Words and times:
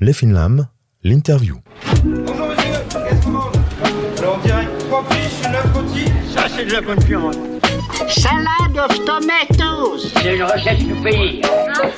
Les 0.00 0.12
Finlam, 0.12 0.68
l'interview. 1.02 1.56
Bonjour 2.04 2.46
monsieur, 2.48 2.72
qu'est-ce 2.90 3.24
qu'on 3.24 3.30
mange 3.30 3.52
Alors 4.18 4.38
on 4.38 4.46
dirait 4.46 4.68
trois 4.88 5.04
fiches, 5.10 5.50
neuf 5.50 5.66
rôtis. 5.74 6.12
Ça, 6.32 6.46
c'est 6.48 6.64
de 6.66 6.72
la 6.72 6.80
bonne 6.80 7.00
viande. 7.00 7.36
Salad 8.08 8.78
of 8.78 9.04
tomatoes. 9.04 10.08
C'est 10.22 10.36
une 10.36 10.42
recette 10.44 10.78
du 10.78 10.94
pays. 10.94 11.42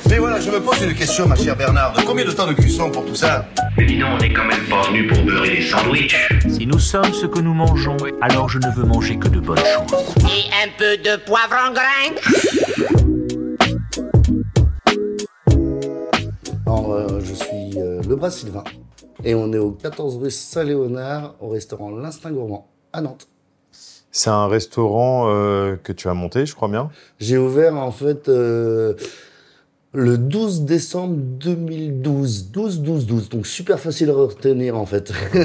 Mais 0.09 0.17
voilà, 0.17 0.39
je 0.39 0.49
me 0.51 0.59
pose 0.59 0.81
une 0.81 0.93
question, 0.93 1.27
ma 1.27 1.35
chère 1.35 1.55
Bernard. 1.55 1.93
Combien 2.05 2.25
de 2.25 2.31
temps 2.31 2.47
de 2.47 2.53
cuisson 2.53 2.89
pour 2.89 3.05
tout 3.05 3.15
ça 3.15 3.45
Mais 3.77 3.85
dis 3.85 3.97
donc, 3.97 4.09
on 4.15 4.17
n'est 4.17 4.33
quand 4.33 4.45
même 4.45 4.63
pas 4.69 4.81
venu 4.87 5.07
pour 5.07 5.21
beurrer 5.23 5.57
des 5.57 5.61
sandwichs. 5.61 6.15
Si 6.49 6.65
nous 6.65 6.79
sommes 6.79 7.13
ce 7.13 7.25
que 7.25 7.39
nous 7.39 7.53
mangeons, 7.53 7.97
alors 8.21 8.49
je 8.49 8.59
ne 8.59 8.71
veux 8.75 8.85
manger 8.85 9.17
que 9.17 9.27
de 9.27 9.39
bonnes 9.39 9.57
choses. 9.57 10.15
Et 10.23 10.49
un 10.63 10.69
peu 10.77 10.97
de 10.97 11.17
poivre 11.17 11.55
en 11.67 11.71
grain. 11.71 13.22
Alors, 16.73 16.91
euh, 16.91 17.19
je 17.19 17.35
suis 17.35 17.77
euh, 17.77 18.01
Lebras 18.01 18.31
Sylvain 18.31 18.63
et 19.23 19.35
on 19.35 19.53
est 19.53 19.59
au 19.59 19.69
14 19.69 20.17
rue 20.17 20.31
Saint-Léonard 20.31 21.35
au 21.39 21.49
restaurant 21.49 21.91
L'Instinct 21.91 22.31
Gourmand 22.31 22.67
à 22.91 23.01
Nantes. 23.01 23.27
C'est 24.11 24.31
un 24.31 24.47
restaurant 24.47 25.25
euh, 25.27 25.75
que 25.75 25.93
tu 25.93 26.07
as 26.07 26.15
monté, 26.15 26.47
je 26.47 26.55
crois 26.55 26.69
bien. 26.69 26.89
J'ai 27.19 27.37
ouvert 27.37 27.75
en 27.75 27.91
fait 27.91 28.27
euh, 28.27 28.95
le 29.91 30.17
12 30.17 30.63
décembre 30.63 31.15
2012. 31.15 32.49
12, 32.49 32.81
12, 32.81 33.05
12. 33.05 33.29
Donc 33.29 33.45
super 33.45 33.79
facile 33.79 34.09
à 34.09 34.13
retenir 34.13 34.75
en 34.75 34.87
fait. 34.87 35.13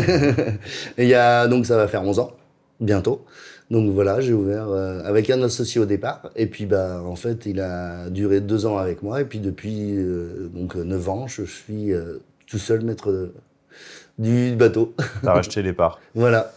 Et 0.97 1.03
il 1.03 1.09
y 1.11 1.15
a, 1.15 1.47
donc 1.47 1.67
ça 1.67 1.77
va 1.77 1.89
faire 1.89 2.05
11 2.05 2.21
ans, 2.21 2.31
bientôt. 2.81 3.27
Donc 3.71 3.91
voilà, 3.93 4.21
j'ai 4.21 4.33
ouvert 4.33 4.69
euh, 4.69 5.03
avec 5.05 5.29
un 5.31 5.43
associé 5.43 5.81
au 5.81 5.85
départ. 5.85 6.31
Et 6.37 6.47
puis 6.47 6.65
bah 6.67 7.03
en 7.05 7.17
fait, 7.17 7.45
il 7.47 7.61
a 7.61 8.09
duré 8.11 8.41
deux 8.41 8.65
ans 8.67 8.79
avec 8.79 9.03
moi. 9.03 9.21
Et 9.21 9.25
puis 9.25 9.41
depuis 9.41 9.95
euh, 9.97 10.49
donc 10.53 10.75
9 10.77 11.09
ans, 11.09 11.27
je 11.27 11.43
suis 11.43 11.93
euh, 11.93 12.19
tout 12.47 12.59
seul 12.59 12.83
maître 12.83 13.13
de- 13.13 13.33
du 14.19 14.57
bateau. 14.57 14.95
Tu 15.23 15.29
as 15.29 15.33
racheté 15.33 15.63
les 15.63 15.73
parts. 15.73 16.01
voilà. 16.15 16.53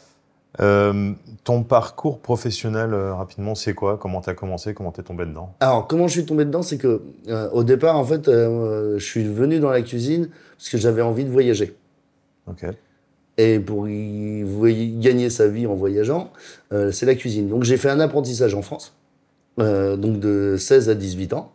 Euh, 0.59 1.13
ton 1.45 1.63
parcours 1.63 2.19
professionnel, 2.19 2.93
euh, 2.93 3.13
rapidement, 3.13 3.55
c'est 3.55 3.73
quoi? 3.73 3.97
Comment 3.97 4.19
tu 4.19 4.29
as 4.29 4.33
commencé? 4.33 4.73
Comment 4.73 4.91
tu 4.91 4.99
es 4.99 5.03
tombé 5.03 5.25
dedans? 5.25 5.53
Alors, 5.61 5.87
comment 5.87 6.07
je 6.07 6.11
suis 6.13 6.25
tombé 6.25 6.43
dedans, 6.43 6.61
c'est 6.61 6.77
que 6.77 7.01
euh, 7.29 7.49
au 7.51 7.63
départ, 7.63 7.97
en 7.97 8.03
fait, 8.03 8.27
euh, 8.27 8.99
je 8.99 9.03
suis 9.05 9.23
venu 9.23 9.59
dans 9.59 9.69
la 9.69 9.81
cuisine 9.81 10.27
parce 10.57 10.67
que 10.67 10.77
j'avais 10.77 11.01
envie 11.01 11.23
de 11.23 11.29
voyager. 11.29 11.73
Ok. 12.47 12.65
Et 13.37 13.59
pour 13.59 13.87
y 13.87 14.91
gagner 14.99 15.29
sa 15.29 15.47
vie 15.47 15.65
en 15.65 15.75
voyageant, 15.75 16.31
euh, 16.73 16.91
c'est 16.91 17.05
la 17.05 17.15
cuisine. 17.15 17.47
Donc, 17.47 17.63
j'ai 17.63 17.77
fait 17.77 17.89
un 17.89 17.99
apprentissage 17.99 18.53
en 18.53 18.61
France, 18.61 18.93
euh, 19.59 19.95
donc 19.97 20.19
de 20.19 20.55
16 20.57 20.89
à 20.89 20.95
18 20.95 21.33
ans. 21.33 21.53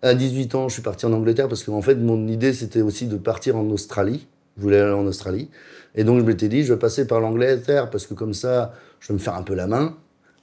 À 0.00 0.14
18 0.14 0.54
ans, 0.54 0.68
je 0.68 0.74
suis 0.74 0.82
parti 0.82 1.06
en 1.06 1.12
Angleterre 1.12 1.48
parce 1.48 1.62
qu'en 1.62 1.82
fait, 1.82 1.94
mon 1.94 2.26
idée, 2.26 2.52
c'était 2.52 2.80
aussi 2.80 3.06
de 3.06 3.16
partir 3.16 3.56
en 3.56 3.68
Australie. 3.70 4.26
Je 4.56 4.62
voulais 4.62 4.80
aller 4.80 4.92
en 4.92 5.06
Australie. 5.06 5.48
Et 5.94 6.04
donc, 6.04 6.18
je 6.18 6.24
m'étais 6.24 6.48
dit, 6.48 6.64
je 6.64 6.72
vais 6.72 6.78
passer 6.78 7.06
par 7.06 7.20
l'Angleterre 7.20 7.90
parce 7.90 8.06
que 8.06 8.14
comme 8.14 8.34
ça, 8.34 8.72
je 9.00 9.08
vais 9.08 9.14
me 9.14 9.18
faire 9.18 9.34
un 9.34 9.42
peu 9.42 9.54
la 9.54 9.66
main. 9.66 9.96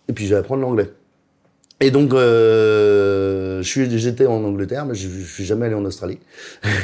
Et 0.07 0.13
puis, 0.13 0.27
je 0.27 0.33
vais 0.33 0.39
apprendre 0.39 0.61
l'anglais. 0.61 0.89
Et 1.81 1.91
donc, 1.91 2.13
euh, 2.13 3.61
j'étais 3.61 4.25
en 4.25 4.43
Angleterre, 4.43 4.85
mais 4.85 4.95
je, 4.95 5.07
je 5.07 5.23
suis 5.23 5.45
jamais 5.45 5.67
allé 5.67 5.75
en 5.75 5.85
Australie. 5.85 6.19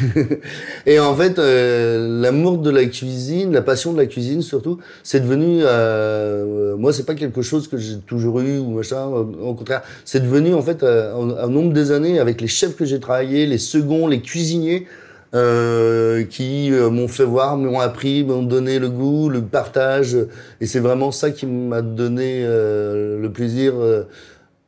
et 0.86 1.00
en 1.00 1.14
fait, 1.16 1.38
euh, 1.38 2.22
l'amour 2.22 2.60
de 2.60 2.70
la 2.70 2.86
cuisine, 2.86 3.52
la 3.52 3.62
passion 3.62 3.92
de 3.92 3.98
la 3.98 4.06
cuisine 4.06 4.42
surtout, 4.42 4.80
c'est 5.04 5.20
devenu, 5.20 5.60
euh, 5.64 6.78
moi, 6.78 6.94
c'est 6.94 7.06
pas 7.06 7.16
quelque 7.16 7.42
chose 7.42 7.68
que 7.68 7.78
j'ai 7.78 7.98
toujours 8.00 8.40
eu 8.40 8.58
ou 8.58 8.70
machin. 8.72 9.06
Au, 9.06 9.50
au 9.50 9.54
contraire, 9.54 9.82
c'est 10.06 10.22
devenu 10.22 10.54
en 10.54 10.62
fait, 10.62 10.82
euh, 10.82 11.14
au 11.14 11.50
nombre 11.50 11.74
des 11.74 11.92
années, 11.92 12.20
avec 12.20 12.40
les 12.40 12.48
chefs 12.48 12.78
que 12.78 12.86
j'ai 12.86 13.02
travaillés, 13.02 13.46
les 13.48 13.58
seconds, 13.58 14.08
les 14.08 14.22
cuisiniers. 14.22 14.88
euh, 15.34 16.24
qui 16.24 16.72
euh, 16.72 16.90
m'ont 16.90 17.10
fait 17.10 17.26
voir, 17.26 17.58
m'ont 17.58 17.82
appris, 17.82 18.24
m'ont 18.24 18.44
donné 18.44 18.80
le 18.80 18.90
goût, 18.90 19.28
le 19.28 19.42
partage, 19.42 20.16
et 20.62 20.66
c'est 20.66 20.80
vraiment 20.80 21.12
ça 21.12 21.32
qui 21.32 21.46
m'a 21.46 21.82
donné 21.82 22.44
euh, 22.46 23.20
le 23.20 23.30
plaisir 23.30 23.74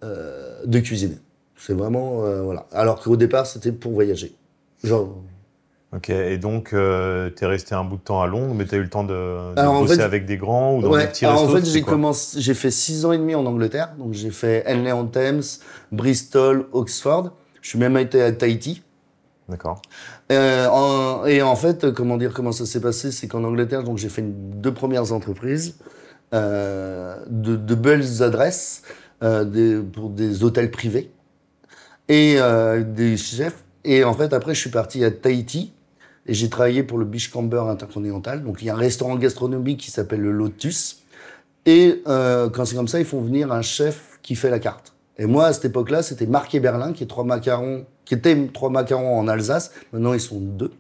euh, 0.04 0.62
euh, 0.64 0.66
de 0.66 0.80
cuisiner. 0.80 1.18
C'est 1.56 1.74
vraiment 1.74 2.24
euh, 2.26 2.42
voilà. 2.42 2.66
Alors 2.72 3.02
qu'au 3.02 3.18
départ 3.18 3.46
c'était 3.48 3.72
pour 3.72 3.92
voyager. 3.94 4.34
Genre. 4.84 5.16
Ok. 5.96 6.10
Et 6.10 6.38
donc, 6.38 6.70
tu 6.72 6.76
es 6.76 7.46
resté 7.46 7.74
un 7.74 7.84
bout 7.86 7.96
de 7.96 8.02
temps 8.02 8.22
à 8.22 8.28
Londres, 8.28 8.54
mais 8.54 8.66
tu 8.66 8.76
as 8.76 8.78
eu 8.78 8.82
le 8.84 8.90
temps 8.90 9.06
de, 9.06 9.54
de 9.56 9.60
Alors, 9.60 9.74
en 9.76 9.82
bosser 9.82 9.96
fait- 9.96 10.02
avec 10.04 10.26
des 10.26 10.36
grands 10.38 10.76
ou 10.76 10.82
dans 10.82 10.90
Ouais, 10.92 11.04
des 11.04 11.08
petits 11.08 11.26
alors 11.26 11.40
restos 11.44 11.54
en 11.56 11.60
fait 11.62 11.66
j'ai 11.66 11.82
commencé, 11.82 12.42
j'ai 12.42 12.54
fait 12.54 12.72
six 12.72 13.06
ans 13.06 13.14
et 13.14 13.18
demi 13.18 13.36
en 13.36 13.46
Angleterre, 13.46 13.94
donc 13.98 14.14
j'ai 14.14 14.30
fait 14.30 14.66
Henley 14.68 14.92
on 14.92 15.06
Thames, 15.08 15.42
Bristol, 15.94 16.68
Oxford. 16.74 17.32
Je 17.62 17.70
suis 17.70 17.80
même 17.80 17.98
été 17.98 18.22
à 18.22 18.32
Tahiti. 18.34 18.84
D'accord. 19.50 19.82
Euh, 20.32 20.68
en- 20.68 21.26
et 21.26 21.42
en 21.42 21.56
fait, 21.56 21.92
comment 21.94 22.18
dire, 22.18 22.34
comment 22.34 22.52
ça 22.52 22.66
s'est 22.66 22.82
passé, 22.82 23.12
c'est 23.14 23.28
qu'en 23.30 23.46
Angleterre, 23.46 23.84
donc 23.84 23.98
j'ai 23.98 24.10
fait 24.10 24.22
une- 24.22 24.60
deux 24.62 24.74
premières 24.74 25.14
entreprises, 25.14 25.78
euh, 26.34 27.16
de, 27.30 27.56
de 27.56 27.76
belles 27.76 28.22
adresses 28.24 28.82
euh, 28.86 28.90
des- 29.22 29.80
pour 29.80 30.10
des 30.10 30.44
hôtels 30.44 30.72
privés 30.72 31.12
et 32.08 32.36
euh, 32.38 32.84
des 32.84 33.18
chefs. 33.18 33.64
Et 33.84 34.04
en 34.04 34.14
fait, 34.14 34.34
après, 34.34 34.54
je 34.54 34.60
suis 34.60 34.70
parti 34.70 35.04
à 35.04 35.12
Tahiti 35.12 35.74
et 36.26 36.34
j'ai 36.34 36.50
travaillé 36.50 36.84
pour 36.84 36.98
le 36.98 37.06
Beachcomber 37.06 37.64
Intercontinental. 37.70 38.44
Donc, 38.44 38.62
il 38.62 38.66
y 38.66 38.70
a 38.70 38.74
un 38.74 38.78
restaurant 38.78 39.16
gastronomique 39.16 39.80
qui 39.80 39.92
s'appelle 39.92 40.22
le 40.22 40.32
Lotus. 40.32 41.04
Et 41.66 42.02
euh, 42.08 42.50
quand 42.50 42.66
c'est 42.66 42.76
comme 42.76 42.88
ça, 42.88 43.00
ils 43.00 43.06
font 43.06 43.22
venir 43.22 43.52
un 43.52 43.62
chef 43.62 44.20
qui 44.22 44.36
fait 44.36 44.50
la 44.50 44.60
carte. 44.60 44.94
Et 45.18 45.26
moi, 45.26 45.46
à 45.48 45.54
cette 45.54 45.66
époque-là, 45.66 46.04
c'était 46.04 46.28
Marc 46.28 46.54
et 46.54 46.60
Berlin, 46.60 46.94
qui 46.94 47.04
est 47.04 47.08
trois 47.08 47.24
macarons, 47.24 47.86
qui 48.06 48.14
étaient 48.14 48.38
trois 48.54 48.70
macarons 48.70 49.18
en 49.18 49.28
Alsace. 49.28 49.72
Maintenant, 49.92 50.14
ils 50.14 50.20
sont 50.20 50.40
deux. 50.40 50.72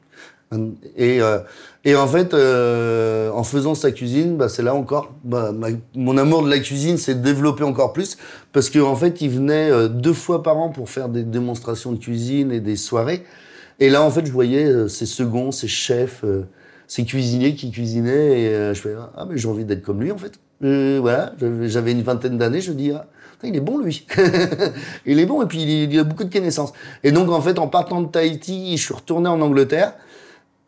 Et, 0.95 1.21
euh, 1.21 1.39
et 1.83 1.95
en 1.95 2.07
fait, 2.07 2.33
euh, 2.33 3.29
en 3.31 3.43
faisant 3.43 3.75
sa 3.75 3.91
cuisine, 3.91 4.37
bah, 4.37 4.47
c'est 4.47 4.63
là 4.63 4.73
encore, 4.73 5.13
bah, 5.25 5.51
ma- 5.51 5.67
mon 5.95 6.17
amour 6.17 6.41
de 6.43 6.49
la 6.49 6.59
cuisine 6.59 6.97
s'est 6.97 7.15
développé 7.15 7.63
encore 7.63 7.91
plus 7.91 8.17
parce 8.53 8.69
qu'en 8.69 8.95
fait, 8.95 9.19
il 9.21 9.29
venait 9.29 9.69
euh, 9.69 9.87
deux 9.89 10.13
fois 10.13 10.43
par 10.43 10.57
an 10.57 10.69
pour 10.69 10.89
faire 10.89 11.09
des 11.09 11.23
démonstrations 11.23 11.91
de 11.91 11.97
cuisine 11.99 12.51
et 12.53 12.61
des 12.61 12.77
soirées. 12.77 13.23
Et 13.81 13.89
là, 13.89 14.01
en 14.03 14.09
fait, 14.09 14.25
je 14.25 14.31
voyais 14.31 14.65
euh, 14.65 14.87
ces 14.87 15.05
seconds, 15.05 15.51
ces 15.51 15.67
chefs, 15.67 16.21
euh, 16.23 16.43
ces 16.87 17.03
cuisiniers 17.03 17.53
qui 17.53 17.69
cuisinaient 17.69 18.41
et 18.43 18.73
je 18.73 18.79
fais 18.79 18.95
ah 19.17 19.25
mais 19.29 19.37
j'ai 19.37 19.49
envie 19.49 19.65
d'être 19.65 19.81
comme 19.83 19.99
lui 20.01 20.09
en 20.13 20.17
fait. 20.17 20.39
Euh, 20.63 20.99
voilà, 21.01 21.33
j'avais- 21.65 21.91
une 21.91 22.01
vingtaine 22.01 22.37
d'années, 22.37 22.61
je 22.61 22.71
me 22.71 22.77
dis 22.77 22.91
ah, 22.91 23.05
il 23.43 23.53
est 23.57 23.59
bon 23.59 23.77
lui. 23.77 24.07
il 25.05 25.19
est 25.19 25.25
bon 25.25 25.41
et 25.43 25.45
puis 25.47 25.83
il 25.83 25.99
a 25.99 26.05
beaucoup 26.05 26.23
de 26.23 26.31
connaissances. 26.31 26.71
Et 27.03 27.11
donc 27.11 27.29
en 27.29 27.41
fait, 27.41 27.59
en 27.59 27.67
partant 27.67 28.01
de 28.01 28.07
Tahiti, 28.07 28.77
je 28.77 28.81
suis 28.81 28.93
retourné 28.93 29.27
en 29.27 29.41
Angleterre. 29.41 29.93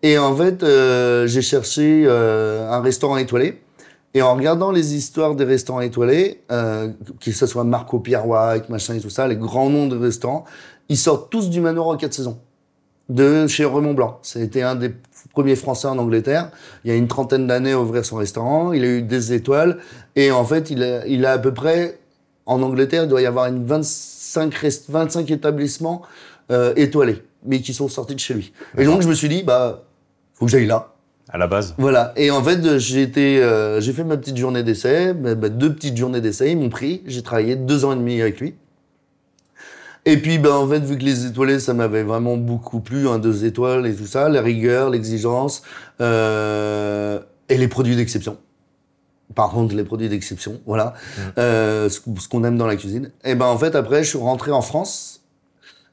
Et 0.02 0.18
en 0.18 0.36
fait, 0.36 0.64
euh, 0.64 1.28
j'ai 1.28 1.42
cherché 1.42 2.04
euh, 2.06 2.70
un 2.72 2.82
restaurant 2.82 3.18
étoilé. 3.18 3.62
Et 4.14 4.22
en 4.22 4.34
regardant 4.36 4.72
les 4.72 4.96
histoires 4.96 5.36
des 5.36 5.44
restaurants 5.44 5.82
étoilés, 5.82 6.42
euh, 6.52 6.90
que 7.24 7.32
ce 7.32 7.46
soit 7.46 7.64
Marco 7.64 8.00
Pierre 8.00 8.28
White, 8.28 8.70
machin 8.70 8.96
et 8.96 9.00
tout 9.00 9.10
ça, 9.12 9.28
les 9.28 9.36
grands 9.36 9.70
noms 9.70 9.88
de 9.88 9.96
restaurants, 9.98 10.46
ils 10.88 10.98
sortent 10.98 11.30
tous 11.30 11.50
du 11.50 11.62
manoir 11.62 11.88
aux 11.88 11.98
quatre 11.98 12.14
saisons 12.14 12.40
de 13.10 13.46
chez 13.48 13.66
Raymond 13.66 13.94
Blanc. 13.94 14.20
C'était 14.24 14.64
un 14.64 14.76
des 14.76 14.92
premiers 15.34 15.56
Français 15.56 15.88
en 15.88 15.98
Angleterre. 16.00 16.50
Il 16.84 16.90
y 16.90 16.94
a 16.94 16.98
une 16.98 17.08
trentaine 17.08 17.46
d'années 17.46 17.74
à 17.74 17.80
ouvrir 17.80 18.04
son 18.06 18.16
restaurant. 18.16 18.72
Il 18.74 18.84
a 18.84 18.88
eu 18.88 19.02
des 19.04 19.34
étoiles. 19.34 19.78
Et 20.16 20.32
en 20.32 20.46
fait, 20.46 20.72
il 20.72 20.82
a, 20.82 21.06
il 21.06 21.26
a 21.26 21.34
à 21.34 21.38
peu 21.38 21.54
près, 21.54 22.00
en 22.48 22.62
Angleterre, 22.64 23.04
il 23.04 23.10
doit 23.10 23.22
y 23.22 23.26
avoir 23.28 23.46
une 23.46 23.64
25, 23.66 24.54
rest- 24.56 24.86
25 24.90 25.30
établissements 25.30 26.02
euh, 26.52 26.74
étoilés, 26.78 27.22
mais 27.46 27.62
qui 27.62 27.74
sont 27.76 27.88
sortis 27.90 28.16
de 28.16 28.20
chez 28.20 28.34
lui. 28.34 28.54
Et 28.78 28.86
donc, 28.86 29.02
je 29.04 29.08
me 29.08 29.14
suis 29.14 29.30
dit, 29.30 29.44
bah, 29.44 29.84
faut 30.40 30.46
que 30.46 30.52
j'aille 30.52 30.66
là. 30.66 30.94
À 31.32 31.38
la 31.38 31.46
base. 31.46 31.76
Voilà. 31.78 32.12
Et 32.16 32.32
en 32.32 32.42
fait, 32.42 32.80
j'ai 32.80 33.04
été, 33.04 33.44
euh, 33.44 33.80
j'ai 33.82 33.94
fait 33.94 34.04
ma 34.04 34.18
petite 34.18 34.38
journée 34.38 34.64
d'essai, 34.64 35.14
bah, 35.14 35.36
bah, 35.36 35.50
deux 35.50 35.74
petites 35.74 35.96
journées 35.96 36.22
d'essai. 36.22 36.52
Ils 36.52 36.58
m'ont 36.58 36.70
pris. 36.70 37.04
J'ai 37.06 37.22
travaillé 37.22 37.56
deux 37.56 37.86
ans 37.86 37.94
et 37.94 37.96
demi 37.96 38.20
avec 38.20 38.40
lui. 38.40 38.56
Et 40.06 40.18
puis, 40.18 40.40
ben, 40.40 40.54
en 40.54 40.68
fait, 40.68 40.80
vu 40.80 40.98
que 40.98 41.04
les 41.04 41.28
étoilés, 41.28 41.60
ça 41.60 41.76
m'avait 41.76 42.02
vraiment 42.02 42.36
beaucoup 42.36 42.80
plu, 42.80 43.08
hein, 43.08 43.20
deux 43.20 43.46
étoiles 43.46 43.86
et 43.86 43.94
tout 43.94 44.08
ça, 44.08 44.28
la 44.28 44.42
rigueur, 44.42 44.90
l'exigence, 44.90 45.62
euh, 46.02 47.20
et 47.48 47.58
les 47.58 47.68
produits 47.68 47.96
d'exception. 47.96 48.38
Par 49.36 49.52
contre, 49.52 49.76
les 49.76 49.84
produits 49.84 50.10
d'exception, 50.10 50.62
voilà, 50.66 50.96
euh, 51.38 51.90
ce, 51.90 52.00
ce 52.20 52.28
qu'on 52.28 52.44
aime 52.44 52.58
dans 52.58 52.66
la 52.66 52.76
cuisine. 52.76 53.12
Et 53.24 53.36
ben, 53.36 53.46
en 53.46 53.58
fait, 53.58 53.76
après, 53.76 54.04
je 54.04 54.10
suis 54.10 54.18
rentré 54.18 54.52
en 54.52 54.62
France, 54.62 55.22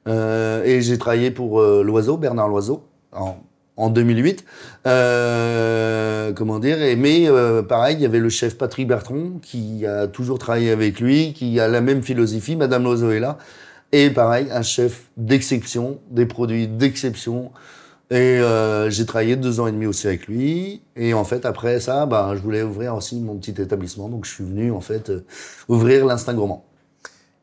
euh, 0.09 0.65
et 0.65 0.81
j'ai 0.81 0.99
travaillé 0.99 1.31
pour 1.31 1.61
euh, 1.61 1.83
Loiseau, 1.83 2.17
Bernard 2.17 2.49
Loiseau, 2.49 2.85
en, 3.13 3.37
en 3.77 3.91
2008. 3.91 4.45
Euh, 4.87 6.33
comment 6.33 6.59
dire 6.59 6.83
et, 6.83 6.97
Mais 6.97 7.29
euh, 7.29 7.63
pareil, 7.63 7.97
il 7.97 8.03
y 8.03 8.07
avait 8.07 8.19
le 8.19 8.29
chef 8.29 8.57
Patrick 8.57 8.89
Bertrand 8.89 9.39
qui 9.43 9.87
a 9.87 10.07
toujours 10.07 10.39
travaillé 10.39 10.71
avec 10.71 11.01
lui, 11.01 11.33
qui 11.33 11.61
a 11.61 11.69
la 11.69 11.81
même 11.81 12.03
philosophie. 12.03 12.57
Madame 12.57 12.85
Loiseau 12.85 13.11
est 13.11 13.21
là. 13.21 13.39
Et 13.93 14.11
pareil, 14.11 14.49
un 14.51 14.63
chef 14.63 15.05
d'exception, 15.17 16.01
des 16.11 16.27
produits 16.27 16.69
d'exception. 16.69 17.53
Et 18.11 18.15
euh, 18.15 18.89
j'ai 18.89 19.05
travaillé 19.05 19.35
deux 19.37 19.59
ans 19.59 19.67
et 19.67 19.73
demi 19.73 19.87
aussi 19.87 20.07
avec 20.07 20.29
lui. 20.29 20.83
Et 20.95 21.13
en 21.13 21.25
fait, 21.25 21.45
après 21.45 21.81
ça, 21.81 22.07
bah, 22.07 22.33
je 22.37 22.41
voulais 22.41 22.63
ouvrir 22.63 22.95
aussi 22.95 23.21
mon 23.21 23.37
petit 23.37 23.61
établissement. 23.61 24.09
Donc, 24.09 24.25
je 24.25 24.33
suis 24.33 24.45
venu 24.45 24.71
en 24.71 24.81
fait 24.81 25.11
euh, 25.11 25.25
ouvrir 25.69 26.07
l'instinct 26.07 26.35
gourmand. 26.35 26.65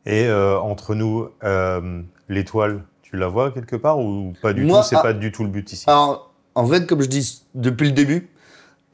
Et 0.06 0.28
euh, 0.28 0.58
entre 0.60 0.96
nous, 0.96 1.28
euh, 1.44 2.02
l'étoile, 2.30 2.84
tu 3.14 3.20
la 3.20 3.28
vois 3.28 3.52
quelque 3.52 3.76
part 3.76 4.00
ou 4.00 4.34
pas 4.42 4.54
du 4.54 4.64
Moi, 4.64 4.82
tout? 4.82 4.88
C'est 4.90 4.96
ah- 4.96 5.04
pas 5.04 5.14
du 5.14 5.32
tout 5.32 5.44
le 5.44 5.50
but 5.50 5.72
ici. 5.72 5.84
Alors, 5.86 6.34
en 6.56 6.66
fait, 6.66 6.88
comme 6.88 7.04
je 7.04 7.08
dis 7.08 7.44
depuis 7.54 7.86
le 7.86 7.92
début, 7.92 8.32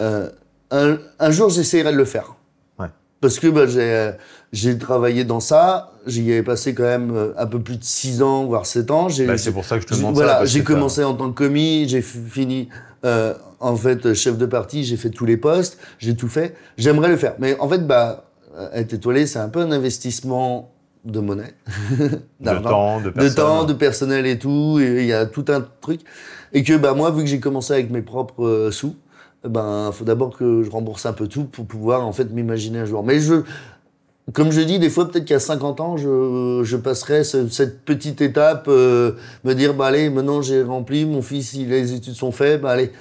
euh, 0.02 0.30
un, 0.72 0.98
un 1.20 1.32
jour, 1.32 1.50
j'essayerai 1.50 1.94
de 1.94 1.98
le 1.98 2.04
faire. 2.04 2.36
Ouais. 2.78 2.88
Parce 3.22 3.40
que 3.40 3.48
bah, 3.48 3.66
j'ai 3.66 3.80
euh, 3.80 4.12
j'ai 4.52 4.78
travaillé 4.78 5.24
dans 5.24 5.40
ça, 5.40 5.94
j'y 6.06 6.34
ai 6.34 6.44
passé 6.44 6.74
quand 6.74 6.84
même 6.84 7.16
euh, 7.16 7.32
un 7.38 7.48
peu 7.48 7.62
plus 7.62 7.78
de 7.78 7.84
6 7.86 8.22
ans, 8.22 8.44
voire 8.44 8.66
7 8.66 8.92
ans. 8.92 9.08
Bah, 9.26 9.38
c'est 9.38 9.54
pour 9.54 9.64
ça 9.64 9.78
que 9.78 9.84
je 9.84 9.88
te 9.88 9.96
demande 9.96 10.16
Voilà, 10.16 10.44
j'ai 10.44 10.66
commencé 10.66 11.02
en 11.02 11.14
tant 11.14 11.30
que 11.32 11.38
commis, 11.38 11.88
j'ai 11.88 12.02
fini 12.02 12.68
euh, 13.06 13.34
en 13.62 13.78
fait 13.78 14.14
chef 14.14 14.38
de 14.38 14.46
parti, 14.46 14.84
j'ai 14.84 14.98
fait 14.98 15.12
tous 15.12 15.26
les 15.26 15.38
postes, 15.38 15.78
j'ai 15.98 16.18
tout 16.18 16.28
fait. 16.28 16.58
J'aimerais 16.78 17.08
le 17.08 17.16
faire. 17.16 17.36
Mais 17.40 17.58
en 17.62 17.70
fait, 17.70 17.88
bah, 17.88 18.26
être 18.74 18.92
étoilé, 18.92 19.28
c'est 19.28 19.40
un 19.40 19.48
peu 19.48 19.62
un 19.62 19.72
investissement 19.72 20.74
de 21.06 21.20
monnaie. 21.20 21.54
de 22.40 22.50
temps, 22.64 23.00
de 23.00 23.06
de 23.06 23.10
personne. 23.12 23.36
temps, 23.36 23.64
de 23.64 23.74
personnel 23.74 24.26
et 24.26 24.38
tout, 24.40 24.80
et 24.82 25.02
il 25.02 25.06
y 25.06 25.14
a 25.14 25.26
tout 25.26 25.46
un 25.50 25.66
truc. 25.82 26.02
Et 26.54 26.64
que 26.64 26.76
bah 26.78 26.94
moi, 26.94 27.12
vu 27.12 27.22
que 27.24 27.30
j'ai 27.30 27.40
commencé 27.40 27.74
avec 27.74 27.90
mes 27.92 28.02
propres 28.02 28.44
euh, 28.46 28.72
sous, 28.72 28.96
ben 29.48 29.92
faut 29.94 30.04
d'abord 30.06 30.36
que 30.38 30.64
je 30.64 30.70
rembourse 30.70 31.06
un 31.06 31.14
peu 31.14 31.28
tout 31.28 31.46
pour 31.46 31.66
pouvoir 31.66 32.06
en 32.06 32.12
fait 32.12 32.26
m'imaginer 32.32 32.80
un 32.80 32.86
jour. 32.86 33.04
Mais 33.04 33.20
je, 33.20 33.36
comme 34.34 34.52
je 34.52 34.62
dis, 34.62 34.78
des 34.80 34.90
fois 34.90 35.10
peut-être 35.10 35.26
qu'à 35.26 35.40
50 35.40 35.80
ans, 35.80 35.96
je, 35.98 36.62
je 36.64 36.76
passerai 36.78 37.24
ce- 37.24 37.48
cette 37.50 37.84
petite 37.86 38.22
étape, 38.22 38.66
euh, 38.68 39.14
me 39.44 39.54
dire 39.54 39.74
bah 39.74 39.88
allez, 39.88 40.10
maintenant 40.10 40.42
j'ai 40.42 40.62
rempli, 40.64 41.06
mon 41.06 41.22
fils, 41.22 41.54
il, 41.54 41.70
les 41.70 41.94
études 41.94 42.14
sont 42.16 42.32
faites, 42.32 42.62
bah 42.62 42.72
allez, 42.72 42.92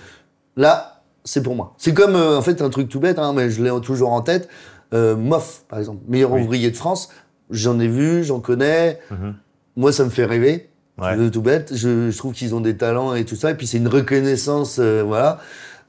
là 0.56 1.02
c'est 1.24 1.42
pour 1.42 1.54
moi. 1.56 1.74
C'est 1.76 1.92
comme 1.92 2.14
euh, 2.16 2.38
en 2.38 2.42
fait 2.42 2.62
un 2.62 2.70
truc 2.70 2.88
tout 2.88 3.00
bête, 3.00 3.18
hein, 3.18 3.32
mais 3.34 3.50
je 3.50 3.62
l'ai 3.62 3.80
toujours 3.80 4.12
en 4.12 4.22
tête. 4.22 4.48
Euh, 4.94 5.16
MOF 5.16 5.64
par 5.68 5.78
exemple, 5.80 6.00
meilleur 6.08 6.32
Oui. 6.32 6.40
ouvrier 6.42 6.70
de 6.70 6.76
France, 6.76 7.10
j'en 7.50 7.78
ai 7.80 7.88
vu, 7.88 8.24
j'en 8.24 8.40
connais. 8.40 8.98
Mhm. 9.10 9.34
Moi, 9.76 9.92
ça 9.92 10.04
me 10.04 10.10
fait 10.10 10.24
rêver. 10.24 10.68
Ouais. 10.98 11.30
Tout 11.30 11.42
bête. 11.42 11.74
Je, 11.74 12.10
je 12.10 12.18
trouve 12.18 12.32
qu'ils 12.32 12.54
ont 12.54 12.60
des 12.60 12.76
talents 12.76 13.14
et 13.14 13.24
tout 13.24 13.36
ça. 13.36 13.52
Et 13.52 13.54
puis, 13.54 13.66
c'est 13.66 13.78
une 13.78 13.88
reconnaissance, 13.88 14.78
euh, 14.80 15.02
voilà. 15.06 15.38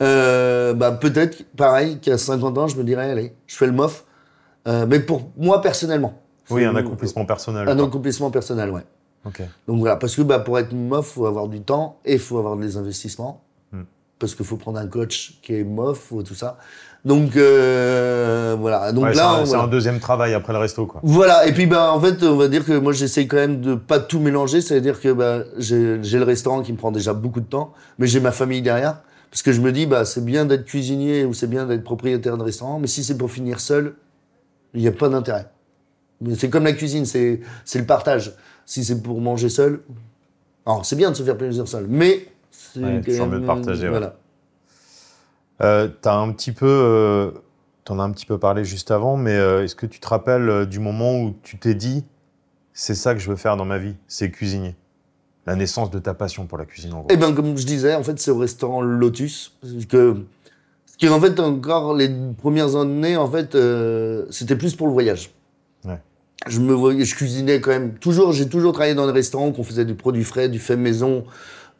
Euh, 0.02 0.74
bah, 0.74 0.92
peut-être, 0.92 1.44
pareil, 1.58 2.00
qu'à 2.00 2.18
50 2.18 2.58
ans, 2.58 2.68
je 2.68 2.78
me 2.78 2.84
dirais, 2.84 3.10
allez, 3.10 3.34
je 3.48 3.56
fais 3.56 3.66
le 3.66 3.72
MOF. 3.72 4.06
Euh, 4.68 4.86
mais 4.88 5.00
pour 5.00 5.32
moi, 5.38 5.62
personnellement. 5.62 6.14
Oui, 6.50 6.64
un 6.66 6.76
accomplissement 6.76 7.26
personnel. 7.26 7.68
Un 7.68 7.76
quoi. 7.76 7.86
accomplissement 7.86 8.32
personnel, 8.32 8.70
ouais. 8.70 8.84
Ok. 9.26 9.42
Donc 9.68 9.80
voilà, 9.80 9.96
parce 9.96 10.16
que 10.16 10.22
bah, 10.22 10.40
pour 10.40 10.58
être 10.60 10.74
MOF, 10.74 11.06
faut 11.06 11.26
avoir 11.26 11.48
du 11.48 11.62
temps 11.62 12.00
et 12.06 12.18
faut 12.18 12.38
avoir 12.38 12.56
des 12.56 12.78
investissements. 12.78 13.42
Parce 14.20 14.36
qu'il 14.36 14.46
faut 14.46 14.58
prendre 14.58 14.78
un 14.80 14.88
coach 14.88 15.40
qui 15.42 15.56
est 15.56 15.64
MOF 15.64 16.12
ou 16.12 16.24
tout 16.24 16.36
ça. 16.36 16.58
Donc 17.06 17.38
euh, 17.38 18.58
voilà. 18.60 18.92
Donc 18.92 19.06
Ouais, 19.06 19.12
c'est 19.14 19.18
là, 19.20 19.32
un, 19.32 19.40
c'est 19.46 19.50
voilà. 19.52 19.64
un 19.64 19.68
deuxième 19.68 20.00
travail 20.00 20.34
après 20.34 20.52
le 20.52 20.60
resto, 20.60 20.86
quoi. 20.86 21.00
Voilà, 21.04 21.48
et 21.48 21.54
puis 21.54 21.66
bah, 21.66 21.94
en 21.94 22.00
fait, 22.02 22.22
on 22.24 22.36
va 22.36 22.50
dire 22.50 22.66
que 22.66 22.78
moi 22.78 22.92
j'essaie 22.92 23.26
quand 23.28 23.38
même 23.38 23.62
de 23.62 23.76
pas 23.76 24.00
tout 24.00 24.20
mélanger, 24.20 24.60
c'est-à-dire 24.62 25.00
que 25.00 25.14
bah, 25.14 25.44
j'ai 25.58 25.98
le 25.98 26.24
restaurant 26.24 26.62
qui 26.62 26.74
me 26.74 26.78
prend 26.78 26.92
déjà 26.92 27.14
beaucoup 27.14 27.40
de 27.40 27.46
temps, 27.46 27.74
mais 27.98 28.08
j'ai 28.08 28.20
ma 28.20 28.34
famille 28.34 28.62
derrière, 28.62 29.02
parce 29.32 29.42
que 29.42 29.54
je 29.54 29.62
me 29.62 29.72
dis, 29.72 29.86
bah, 29.86 30.04
c'est 30.04 30.26
bien 30.26 30.44
d'être 30.46 30.66
cuisinier 30.66 31.24
ou 31.24 31.34
c'est 31.34 31.48
bien 31.48 31.66
d'être 31.66 31.86
propriétaire 31.86 32.38
de 32.38 32.44
restaurant, 32.44 32.80
mais 32.80 32.88
si 32.88 33.04
c'est 33.06 33.18
pour 33.18 33.32
finir 33.32 33.62
seul, 33.62 33.94
il 34.74 34.82
n'y 34.82 34.88
a 34.88 34.92
pas 34.92 35.08
d'intérêt. 35.08 35.48
C'est 36.36 36.50
comme 36.50 36.66
la 36.66 36.74
cuisine, 36.74 37.06
c'est 37.06 37.40
c'est 37.64 37.80
le 37.80 37.86
partage. 37.86 38.34
Si 38.66 38.84
c'est 38.84 39.02
pour 39.02 39.22
manger 39.22 39.48
seul, 39.48 39.80
alors 40.66 40.86
c'est 40.86 40.98
bien 40.98 41.12
de 41.12 41.16
se 41.16 41.24
faire 41.24 41.38
plaisir 41.38 41.66
seul, 41.66 41.86
mais 41.88 42.28
c'est 42.52 42.80
Ouais, 42.80 43.02
toujours 43.02 43.28
mieux 43.28 43.40
de 43.40 43.46
partager, 43.46 43.84
ouais. 43.84 43.90
Voilà. 43.90 44.16
Euh, 45.62 45.90
un 46.06 46.32
petit 46.32 46.52
peu, 46.52 46.68
euh, 46.68 47.32
t'en 47.84 48.00
as 48.00 48.04
un 48.04 48.12
petit 48.12 48.26
peu 48.26 48.38
parlé 48.38 48.64
juste 48.64 48.92
avant, 48.92 49.18
mais 49.18 49.36
euh, 49.36 49.64
est-ce 49.64 49.76
que 49.76 49.86
tu 49.86 50.00
te 50.00 50.08
rappelles 50.08 50.50
euh, 50.50 50.66
du 50.66 50.80
moment 50.80 51.20
où 51.20 51.36
tu 51.44 51.58
t'es 51.58 51.76
dit, 51.76 52.06
c'est 52.74 52.96
ça 52.96 53.14
que 53.14 53.20
je 53.20 53.30
veux 53.30 53.36
faire 53.36 53.58
dans 53.58 53.66
ma 53.66 53.78
vie, 53.78 53.96
c'est 54.08 54.32
cuisiner? 54.32 54.76
La 55.46 55.56
naissance 55.56 55.90
de 55.90 56.00
ta 56.00 56.14
passion 56.14 56.46
pour 56.46 56.58
la 56.58 56.66
cuisine, 56.66 56.94
en 56.94 57.00
gros. 57.00 57.08
Eh 57.10 57.18
ben, 57.18 57.34
comme 57.34 57.58
je 57.58 57.66
disais, 57.66 57.96
en 57.96 58.04
fait, 58.04 58.20
c'est 58.20 58.32
au 58.32 58.38
restaurant 58.38 58.82
Lotus. 58.82 59.58
Que, 59.90 60.16
en 61.10 61.20
fait, 61.20 61.40
encore 61.40 61.96
les 61.96 62.10
premières 62.38 62.76
années, 62.76 63.18
en 63.18 63.30
fait, 63.30 63.58
c'était 64.30 64.56
plus 64.56 64.76
pour 64.76 64.88
le 64.88 64.94
voyage. 64.94 65.32
Ouais. 65.86 66.00
Je 66.48 66.60
me 66.60 66.74
voyais, 66.74 67.04
je 67.04 67.16
cuisinais 67.16 67.62
quand 67.62 67.72
même. 67.72 67.94
Toujours, 67.96 68.32
j'ai 68.32 68.48
toujours 68.48 68.74
travaillé 68.74 68.94
dans 68.96 69.08
des 69.08 69.12
restaurants 69.12 69.52
qu'on 69.52 69.64
faisait 69.64 69.86
du 69.86 69.96
produit 69.96 70.24
frais, 70.24 70.50
du 70.50 70.60
fait 70.60 70.78
maison, 70.78 71.26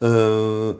euh, 0.02 0.74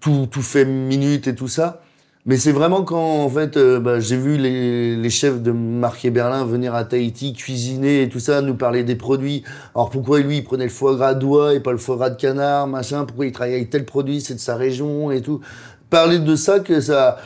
tout, 0.00 0.26
tout 0.30 0.42
fait 0.42 0.64
minute 0.64 1.26
et 1.26 1.34
tout 1.34 1.48
ça. 1.48 1.82
Mais 2.28 2.38
c'est 2.38 2.50
vraiment 2.50 2.82
quand, 2.82 3.22
en 3.22 3.28
fait, 3.30 3.56
euh, 3.56 3.78
bah, 3.78 4.00
j'ai 4.00 4.16
vu 4.16 4.36
les, 4.36 4.96
les 4.96 5.10
chefs 5.10 5.40
de 5.40 5.52
Marc 5.52 6.04
et 6.04 6.10
Berlin 6.10 6.44
venir 6.44 6.74
à 6.74 6.84
Tahiti 6.84 7.32
cuisiner 7.34 8.02
et 8.02 8.08
tout 8.08 8.18
ça, 8.18 8.40
nous 8.40 8.56
parler 8.56 8.82
des 8.82 8.96
produits. 8.96 9.44
Alors 9.76 9.90
pourquoi 9.90 10.18
lui, 10.18 10.38
il 10.38 10.42
prenait 10.44 10.64
le 10.64 10.70
foie 10.70 10.96
gras 10.96 11.14
d'oie 11.14 11.54
et 11.54 11.60
pas 11.60 11.70
le 11.70 11.78
foie 11.78 11.94
gras 11.94 12.10
de 12.10 12.16
canard, 12.20 12.66
machin? 12.66 13.04
Pourquoi 13.04 13.26
il 13.26 13.32
travaillait 13.32 13.58
avec 13.58 13.70
tel 13.70 13.84
produit, 13.84 14.20
c'est 14.20 14.34
de 14.34 14.40
sa 14.40 14.56
région 14.56 15.12
et 15.12 15.20
tout. 15.22 15.40
Parler 15.88 16.18
de 16.18 16.34
ça, 16.34 16.58
que 16.58 16.80
ça 16.80 17.18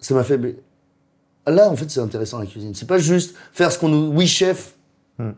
ça 0.00 0.14
m'a 0.14 0.24
fait... 0.24 0.40
Là, 1.46 1.70
en 1.70 1.76
fait, 1.76 1.88
c'est 1.88 2.00
intéressant 2.00 2.40
la 2.40 2.46
cuisine. 2.46 2.74
C'est 2.74 2.88
pas 2.88 2.98
juste 2.98 3.36
faire 3.52 3.70
ce 3.70 3.78
qu'on 3.78 3.88
nous... 3.88 4.12
Oui, 4.12 4.26
chef. 4.26 4.74
Hmm. 5.18 5.30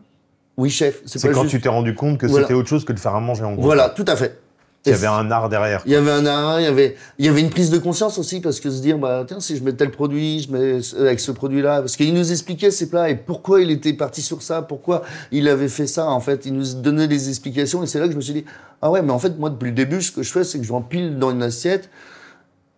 Oui, 0.57 0.71
chef. 0.71 1.01
C'est 1.05 1.19
quand 1.31 1.41
juste- 1.43 1.51
tu 1.51 1.61
t'es 1.61 1.69
rendu 1.69 1.93
compte 1.93 2.17
que 2.17 2.25
Voilà. 2.25 2.45
c'était 2.47 2.57
autre 2.57 2.69
chose 2.69 2.83
que 2.83 2.93
de 2.93 2.99
faire 2.99 3.13
à 3.13 3.19
manger, 3.19 3.43
en 3.43 3.53
gros. 3.53 3.61
Voilà, 3.61 3.89
tout 3.89 4.05
à 4.07 4.15
fait. 4.15 4.39
Il 4.85 4.91
y 4.91 4.95
avait 4.95 5.07
un 5.07 5.31
art 5.31 5.47
derrière. 5.47 5.81
il 5.85 5.91
y 5.93 5.95
avait 5.95 6.11
un 6.11 6.25
art, 6.25 6.59
il 6.59 6.63
y 6.63 6.67
avait, 6.67 6.95
il 7.17 7.25
y 7.25 7.29
avait 7.29 7.39
une 7.39 7.49
prise 7.49 7.69
de 7.69 7.77
conscience 7.77 8.17
aussi, 8.17 8.41
parce 8.41 8.59
que 8.59 8.69
se 8.69 8.81
dire, 8.81 8.97
bah, 8.97 9.23
tiens, 9.25 9.39
si 9.39 9.55
je 9.55 9.63
mets 9.63 9.71
tel 9.73 9.91
produit, 9.91 10.41
je 10.41 10.51
mets 10.51 10.81
ce- 10.81 10.97
avec 10.97 11.19
ce 11.21 11.31
produit-là, 11.31 11.79
parce 11.79 11.95
qu'il 11.95 12.13
nous 12.13 12.31
expliquait 12.31 12.69
ces 12.71 12.89
plats 12.89 13.09
et 13.09 13.15
pourquoi 13.15 13.61
il 13.61 13.71
était 13.71 13.93
parti 13.93 14.21
sur 14.21 14.41
ça, 14.41 14.61
pourquoi 14.61 15.03
il 15.31 15.47
avait 15.47 15.69
fait 15.69 15.87
ça, 15.87 16.07
en 16.09 16.19
fait. 16.19 16.45
Il 16.45 16.53
nous 16.53 16.73
donnait 16.81 17.07
des 17.07 17.29
explications 17.29 17.81
et 17.81 17.87
c'est 17.87 17.99
là 17.99 18.07
que 18.07 18.11
je 18.11 18.17
me 18.17 18.21
suis 18.21 18.33
dit, 18.33 18.45
ah 18.81 18.91
ouais, 18.91 19.01
mais 19.01 19.11
en 19.11 19.19
fait, 19.19 19.39
moi, 19.39 19.49
depuis 19.49 19.67
le 19.69 19.75
début, 19.75 20.01
ce 20.01 20.11
que 20.11 20.21
je 20.21 20.31
fais, 20.31 20.43
c'est 20.43 20.59
que 20.59 20.65
je 20.65 20.73
rempile 20.73 21.17
dans 21.17 21.31
une 21.31 21.43
assiette, 21.43 21.89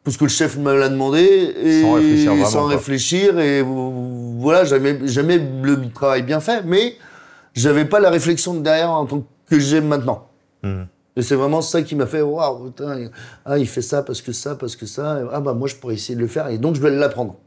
parce 0.03 0.17
que 0.17 0.25
le 0.25 0.29
chef 0.29 0.57
me 0.57 0.77
l'a 0.77 0.89
demandé, 0.89 1.23
et 1.63 1.81
Sans 1.81 1.93
réfléchir 1.93 2.31
vraiment, 2.33 2.45
sans 2.49 2.65
réfléchir, 2.65 3.39
et 3.39 3.63
voilà, 3.65 4.63
jamais, 4.63 4.99
jamais 5.07 5.39
le 5.63 5.89
travail 5.91 6.21
bien 6.21 6.39
fait, 6.39 6.61
mais 6.63 6.95
j'avais 7.55 7.85
pas 7.85 7.99
la 7.99 8.11
réflexion 8.11 8.53
de 8.53 8.59
derrière 8.59 8.91
en 8.91 9.07
tant 9.07 9.23
que 9.49 9.57
j'aime 9.59 9.87
maintenant. 9.87 10.27
Mhm. 10.61 10.85
Et 11.17 11.21
c'est 11.21 11.35
vraiment 11.35 11.61
ça 11.61 11.81
qui 11.81 11.95
m'a 11.95 12.05
fait 12.07 12.21
waouh, 12.21 12.65
putain, 12.71 12.99
il- 12.99 13.11
ah, 13.45 13.57
il 13.57 13.67
fait 13.67 13.81
ça 13.81 14.03
parce 14.03 14.21
que 14.21 14.31
ça, 14.33 14.55
parce 14.55 14.75
que 14.75 14.85
ça. 14.85 15.21
Ah, 15.31 15.39
bah, 15.39 15.53
moi, 15.53 15.67
je 15.67 15.75
pourrais 15.75 15.93
essayer 15.95 16.15
de 16.15 16.19
le 16.21 16.27
faire 16.27 16.47
et 16.49 16.57
donc 16.57 16.75
je 16.75 16.81
vais 16.81 16.91
l'apprendre. 16.91 17.37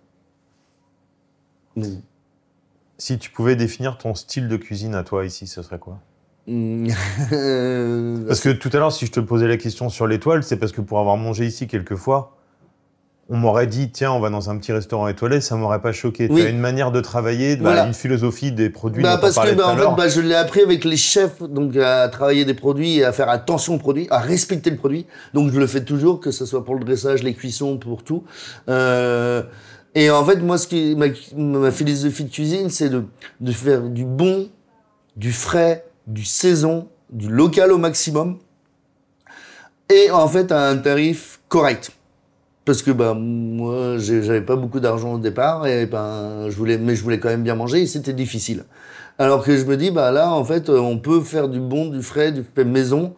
Si 2.96 3.18
tu 3.18 3.30
pouvais 3.30 3.54
définir 3.56 3.98
ton 3.98 4.14
style 4.14 4.48
de 4.48 4.56
cuisine 4.56 4.94
à 4.94 5.04
toi 5.04 5.24
ici, 5.24 5.46
ce 5.46 5.62
serait 5.62 5.78
quoi? 5.78 5.98
Parce 8.26 8.40
que 8.40 8.50
tout 8.52 8.70
à 8.72 8.78
l'heure, 8.78 8.92
si 8.92 9.04
je 9.06 9.12
te 9.12 9.20
posais 9.20 9.46
la 9.46 9.58
question 9.58 9.88
sur 9.90 10.06
l'étoile, 10.06 10.42
c'est 10.42 10.56
parce 10.56 10.72
que 10.72 10.80
pour 10.80 10.98
avoir 10.98 11.18
mangé 11.18 11.46
ici 11.46 11.66
quelques 11.66 11.94
fois, 11.96 12.37
on 13.30 13.36
m'aurait 13.36 13.66
dit, 13.66 13.90
tiens, 13.90 14.12
on 14.12 14.20
va 14.20 14.30
dans 14.30 14.48
un 14.48 14.56
petit 14.56 14.72
restaurant 14.72 15.06
étoilé, 15.06 15.42
ça 15.42 15.54
m'aurait 15.56 15.82
pas 15.82 15.92
choqué. 15.92 16.28
Oui. 16.30 16.40
Tu 16.40 16.46
as 16.46 16.50
une 16.50 16.60
manière 16.60 16.90
de 16.90 17.00
travailler, 17.00 17.56
bah, 17.56 17.62
Voilà. 17.64 17.86
une 17.86 17.92
philosophie 17.92 18.52
des 18.52 18.70
produits 18.70 19.02
Bah, 19.02 19.18
parce 19.20 19.36
que 19.36 19.54
bah, 19.54 19.68
en 19.68 19.76
fait, 19.76 19.94
bah, 19.96 20.08
je 20.08 20.20
l'ai 20.22 20.34
appris 20.34 20.62
avec 20.62 20.84
les 20.84 20.96
chefs, 20.96 21.42
donc 21.42 21.76
à 21.76 22.08
travailler 22.08 22.46
des 22.46 22.54
produits 22.54 22.98
et 22.98 23.04
à 23.04 23.12
faire 23.12 23.28
attention 23.28 23.74
aux 23.74 23.78
produits, 23.78 24.06
à 24.10 24.18
respecter 24.18 24.70
le 24.70 24.76
produit. 24.76 25.04
Donc 25.34 25.52
je 25.52 25.58
le 25.60 25.66
fais 25.66 25.84
toujours, 25.84 26.20
que 26.20 26.30
ce 26.30 26.46
soit 26.46 26.64
pour 26.64 26.74
le 26.74 26.84
dressage, 26.84 27.22
les 27.22 27.34
cuissons, 27.34 27.76
pour 27.76 28.02
tout. 28.02 28.24
Euh, 28.70 29.42
et 29.94 30.10
en 30.10 30.24
fait, 30.24 30.36
moi, 30.36 30.56
ce 30.56 30.66
qui 30.66 30.96
ma, 30.96 31.06
ma 31.36 31.70
philosophie 31.70 32.24
de 32.24 32.30
cuisine, 32.30 32.70
c'est 32.70 32.88
de, 32.88 33.04
de 33.40 33.52
faire 33.52 33.82
du 33.82 34.04
bon, 34.06 34.48
du 35.16 35.32
frais, 35.32 35.84
du 36.06 36.24
saison, 36.24 36.88
du 37.10 37.28
local 37.28 37.72
au 37.72 37.78
maximum, 37.78 38.38
et 39.90 40.10
en 40.10 40.28
fait 40.28 40.50
à 40.52 40.68
un 40.68 40.76
tarif 40.78 41.40
correct. 41.48 41.90
Parce 42.68 42.82
que 42.82 42.90
bah 42.90 43.14
moi 43.14 43.96
j'avais 43.96 44.42
pas 44.42 44.54
beaucoup 44.56 44.78
d'argent 44.78 45.14
au 45.14 45.18
départ 45.18 45.66
et 45.66 45.86
ben 45.86 46.50
je 46.50 46.54
voulais 46.54 46.76
mais 46.76 46.94
je 46.94 47.02
voulais 47.02 47.18
quand 47.18 47.30
même 47.30 47.42
bien 47.42 47.54
manger 47.54 47.80
et 47.80 47.86
c'était 47.86 48.12
difficile. 48.12 48.64
Alors 49.18 49.42
que 49.42 49.56
je 49.56 49.64
me 49.64 49.78
dis 49.78 49.90
bah 49.90 50.10
là 50.10 50.30
en 50.34 50.44
fait 50.44 50.68
euh, 50.68 50.78
on 50.78 50.98
peut 50.98 51.22
faire 51.22 51.48
du 51.48 51.60
bon, 51.60 51.86
du 51.88 52.02
frais, 52.02 52.30
du 52.30 52.44
fait 52.54 52.66
maison 52.66 53.14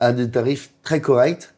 à 0.00 0.14
des 0.14 0.30
tarifs 0.30 0.70
très 0.82 1.02
corrects. 1.02 1.52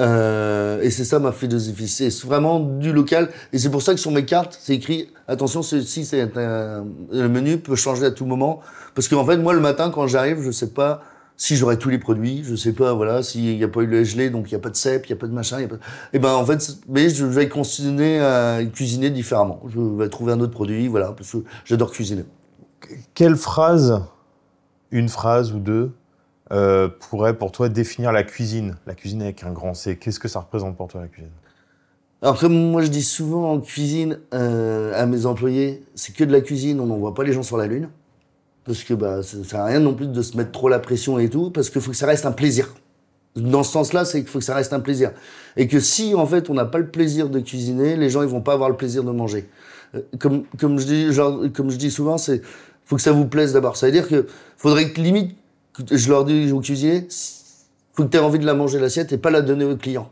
Euh, 0.00 0.80
et 0.80 0.88
c'est 0.88 1.04
ça 1.04 1.18
ma 1.18 1.32
philosophie, 1.32 1.86
c'est 1.88 2.08
vraiment 2.24 2.60
du 2.60 2.94
local 2.94 3.28
et 3.52 3.58
c'est 3.58 3.70
pour 3.70 3.82
ça 3.82 3.92
que 3.92 4.00
sur 4.00 4.10
mes 4.10 4.24
cartes 4.24 4.56
c'est 4.58 4.74
écrit 4.74 5.10
attention 5.28 5.60
ceci 5.62 6.06
c'est 6.06 6.22
un- 6.22 6.84
le 7.12 7.28
menu 7.28 7.58
peut 7.58 7.76
changer 7.76 8.06
à 8.06 8.10
tout 8.10 8.24
moment 8.24 8.60
parce 8.94 9.06
qu'en 9.08 9.24
fait 9.26 9.36
moi 9.36 9.52
le 9.52 9.60
matin 9.60 9.90
quand 9.90 10.06
j'arrive 10.06 10.40
je 10.42 10.50
sais 10.50 10.68
pas 10.70 11.02
si 11.36 11.56
j'aurai 11.56 11.78
tous 11.78 11.90
les 11.90 11.98
produits, 11.98 12.42
je 12.44 12.54
sais 12.56 12.72
pas, 12.72 12.94
voilà, 12.94 13.22
s'il 13.22 13.56
n'y 13.56 13.62
a 13.62 13.68
pas 13.68 13.82
eu 13.82 13.86
le 13.86 14.04
gelé, 14.04 14.30
donc 14.30 14.50
il 14.50 14.54
n'y 14.54 14.58
a 14.58 14.60
pas 14.60 14.70
de 14.70 14.76
cèpe, 14.76 15.06
il 15.06 15.12
n'y 15.12 15.18
a 15.18 15.20
pas 15.20 15.26
de 15.26 15.32
machin, 15.32 15.60
il 15.60 15.68
pas... 15.68 15.76
Et 16.12 16.18
ben, 16.18 16.32
en 16.32 16.44
fait, 16.46 16.78
mais 16.88 17.10
je 17.10 17.26
vais 17.26 17.48
continuer 17.48 18.18
à 18.20 18.60
cuisiner 18.72 19.10
différemment. 19.10 19.60
Je 19.68 19.78
vais 19.80 20.08
trouver 20.08 20.32
un 20.32 20.40
autre 20.40 20.52
produit, 20.52 20.88
voilà, 20.88 21.12
parce 21.12 21.30
que 21.32 21.38
j'adore 21.64 21.90
cuisiner. 21.90 22.24
Quelle 23.14 23.36
phrase, 23.36 24.02
une 24.90 25.08
phrase 25.08 25.52
ou 25.52 25.58
deux, 25.58 25.92
euh, 26.52 26.88
pourrait 27.10 27.36
pour 27.36 27.52
toi 27.52 27.68
définir 27.68 28.12
la 28.12 28.22
cuisine? 28.22 28.76
La 28.86 28.94
cuisine 28.94 29.20
avec 29.20 29.42
un 29.42 29.52
grand 29.52 29.74
C. 29.74 29.96
Qu'est-ce 29.96 30.20
que 30.20 30.28
ça 30.28 30.40
représente 30.40 30.76
pour 30.76 30.88
toi 30.88 31.00
la 31.00 31.08
cuisine? 31.08 31.32
Alors, 32.22 32.38
comme 32.38 32.70
moi 32.70 32.82
je 32.82 32.88
dis 32.88 33.02
souvent 33.02 33.52
en 33.52 33.60
cuisine 33.60 34.20
euh, 34.32 34.92
à 34.94 35.04
mes 35.06 35.26
employés, 35.26 35.84
c'est 35.94 36.14
que 36.14 36.24
de 36.24 36.32
la 36.32 36.40
cuisine, 36.40 36.80
on 36.80 36.86
n'envoie 36.86 37.14
pas 37.14 37.24
les 37.24 37.32
gens 37.32 37.42
sur 37.42 37.58
la 37.58 37.66
Lune. 37.66 37.88
Parce 38.66 38.82
que 38.82 38.94
bah, 38.94 39.22
ça 39.22 39.36
sert 39.44 39.60
à 39.60 39.66
rien 39.66 39.80
non 39.80 39.94
plus 39.94 40.08
de 40.08 40.22
se 40.22 40.36
mettre 40.36 40.50
trop 40.50 40.68
la 40.68 40.78
pression 40.78 41.18
et 41.18 41.30
tout, 41.30 41.50
parce 41.50 41.70
qu'il 41.70 41.80
faut 41.80 41.92
que 41.92 41.96
ça 41.96 42.06
reste 42.06 42.26
un 42.26 42.32
plaisir. 42.32 42.74
Dans 43.36 43.62
ce 43.62 43.72
sens-là, 43.72 44.04
c'est 44.04 44.20
qu'il 44.20 44.28
faut 44.28 44.38
que 44.38 44.44
ça 44.44 44.54
reste 44.54 44.72
un 44.72 44.80
plaisir. 44.80 45.12
Et 45.56 45.68
que 45.68 45.78
si, 45.78 46.14
en 46.14 46.26
fait, 46.26 46.50
on 46.50 46.54
n'a 46.54 46.64
pas 46.64 46.78
le 46.78 46.88
plaisir 46.88 47.28
de 47.28 47.38
cuisiner, 47.38 47.96
les 47.96 48.10
gens, 48.10 48.22
ils 48.22 48.28
vont 48.28 48.40
pas 48.40 48.54
avoir 48.54 48.68
le 48.68 48.76
plaisir 48.76 49.04
de 49.04 49.10
manger. 49.10 49.48
Euh, 49.94 50.00
Comme, 50.18 50.44
comme, 50.58 50.78
je, 50.78 50.86
dis, 50.86 51.12
genre, 51.12 51.42
comme 51.54 51.70
je 51.70 51.76
dis 51.76 51.90
souvent, 51.90 52.18
c'est 52.18 52.42
faut 52.86 52.96
que 52.96 53.02
ça 53.02 53.12
vous 53.12 53.26
plaise 53.26 53.52
d'abord. 53.52 53.76
Ça 53.76 53.86
veut 53.86 53.92
dire 53.92 54.08
que 54.08 54.26
faudrait 54.56 54.90
que 54.90 55.00
limite, 55.00 55.36
je 55.90 56.08
leur 56.08 56.24
dis 56.24 56.50
aux 56.52 56.60
cuisiniers, 56.60 57.06
faut 57.92 58.04
que 58.04 58.08
tu 58.08 58.16
aies 58.16 58.20
envie 58.20 58.38
de 58.38 58.46
la 58.46 58.54
manger 58.54 58.78
l'assiette 58.78 59.12
et 59.12 59.18
pas 59.18 59.30
la 59.30 59.42
donner 59.42 59.64
au 59.64 59.76
client. 59.76 60.10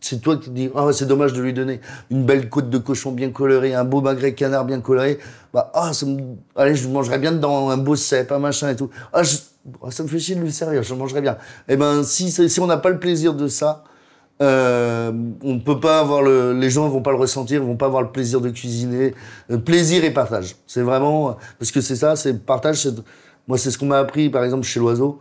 C'est 0.00 0.20
toi 0.20 0.36
qui 0.36 0.50
dis, 0.50 0.70
ah, 0.74 0.88
c'est 0.92 1.06
dommage 1.06 1.32
de 1.32 1.40
lui 1.40 1.54
donner 1.54 1.80
une 2.10 2.24
belle 2.26 2.50
côte 2.50 2.68
de 2.68 2.76
cochon 2.76 3.10
bien 3.12 3.30
colorée, 3.30 3.74
un 3.74 3.84
beau 3.84 4.02
magret 4.02 4.34
canard 4.34 4.66
bien 4.66 4.80
coloré. 4.80 5.18
Bah, 5.54 5.70
ah, 5.74 5.94
ça 5.94 6.04
me, 6.04 6.18
allez, 6.56 6.74
je 6.74 6.88
mangerais 6.88 7.18
bien 7.18 7.32
dedans 7.32 7.70
un 7.70 7.78
beau 7.78 7.96
cèpe, 7.96 8.32
un 8.32 8.38
machin 8.38 8.68
et 8.68 8.76
tout. 8.76 8.90
Ah, 9.14 9.22
je- 9.22 9.38
ah, 9.82 9.90
ça 9.90 10.02
me 10.02 10.08
fait 10.08 10.18
chier 10.18 10.34
de 10.34 10.40
lui 10.40 10.52
servir, 10.52 10.82
je 10.82 10.92
mangerais 10.94 11.22
bien. 11.22 11.38
Eh 11.68 11.76
ben, 11.76 12.02
si, 12.04 12.30
si 12.30 12.60
on 12.60 12.66
n'a 12.66 12.76
pas 12.76 12.90
le 12.90 12.98
plaisir 12.98 13.32
de 13.32 13.48
ça, 13.48 13.84
euh, 14.42 15.10
on 15.42 15.54
ne 15.54 15.60
peut 15.60 15.80
pas 15.80 16.00
avoir 16.00 16.20
le, 16.20 16.52
les 16.52 16.68
gens 16.68 16.88
vont 16.88 17.00
pas 17.00 17.12
le 17.12 17.16
ressentir, 17.18 17.62
vont 17.62 17.76
pas 17.76 17.86
avoir 17.86 18.02
le 18.02 18.10
plaisir 18.12 18.40
de 18.42 18.50
cuisiner. 18.50 19.14
Euh, 19.50 19.56
plaisir 19.56 20.04
et 20.04 20.10
partage. 20.10 20.56
C'est 20.66 20.82
vraiment, 20.82 21.38
parce 21.58 21.70
que 21.70 21.80
c'est 21.80 21.96
ça, 21.96 22.14
c'est 22.16 22.44
partage. 22.44 22.86
moi, 23.48 23.56
c'est 23.56 23.70
ce 23.70 23.78
qu'on 23.78 23.86
m'a 23.86 23.98
appris, 23.98 24.28
par 24.28 24.44
exemple, 24.44 24.64
chez 24.64 24.80
l'oiseau, 24.80 25.18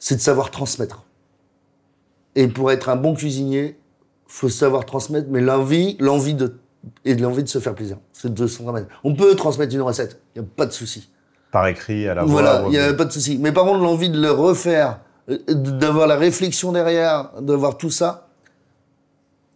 c'est 0.00 0.16
de 0.16 0.20
savoir 0.20 0.50
transmettre. 0.50 1.04
Et 2.34 2.48
pour 2.48 2.72
être 2.72 2.88
un 2.88 2.96
bon 2.96 3.14
cuisinier, 3.14 3.78
faut 4.32 4.48
savoir 4.48 4.86
transmettre, 4.86 5.28
mais 5.30 5.42
l'envie, 5.42 5.94
l'envie 6.00 6.32
de, 6.32 6.54
et 7.04 7.14
de 7.14 7.22
l'envie 7.22 7.42
de 7.42 7.48
se 7.48 7.58
faire 7.58 7.74
plaisir. 7.74 7.98
C'est 8.14 8.32
de 8.32 8.46
se 8.46 8.62
remettre. 8.62 8.88
On 9.04 9.14
peut 9.14 9.34
transmettre 9.34 9.74
une 9.74 9.82
recette, 9.82 10.22
il 10.34 10.40
n'y 10.40 10.46
a 10.48 10.50
pas 10.56 10.64
de 10.64 10.72
souci. 10.72 11.10
Par 11.50 11.66
écrit, 11.66 12.08
à 12.08 12.14
la 12.14 12.22
voix. 12.22 12.32
Voilà, 12.32 12.62
il 12.64 12.70
n'y 12.70 12.78
a 12.78 12.94
pas 12.94 13.04
de 13.04 13.12
souci. 13.12 13.36
Mais 13.38 13.52
par 13.52 13.64
contre, 13.64 13.80
l'envie 13.80 14.08
de 14.08 14.18
le 14.18 14.30
refaire, 14.30 15.00
euh, 15.28 15.36
d'avoir 15.48 16.06
la 16.06 16.16
réflexion 16.16 16.72
derrière, 16.72 17.30
d'avoir 17.42 17.76
tout 17.76 17.90
ça, 17.90 18.28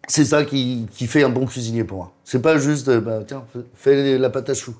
c'est 0.09 0.27
ça 0.27 0.45
qui, 0.45 0.87
qui 0.93 1.07
fait 1.07 1.23
un 1.23 1.31
bon 1.31 1.47
cuisinier 1.47 1.83
pour 1.85 1.97
moi. 1.97 2.13
C'est 2.23 2.43
pas 2.43 2.59
juste, 2.59 2.89
euh, 2.89 3.01
bah, 3.01 3.21
tiens, 3.27 3.45
fais- 3.75 4.19
la 4.19 4.29
pâte 4.29 4.51
à 4.51 4.55
choux. 4.55 4.77